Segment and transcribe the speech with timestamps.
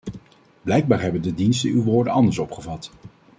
[0.61, 2.91] Blijkbaar hebben de diensten uw woorden anders opgevat.